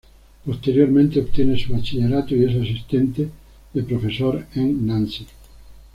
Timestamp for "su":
1.59-1.73